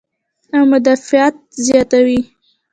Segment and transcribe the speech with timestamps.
[0.55, 2.19] او مدافعت زياتوي-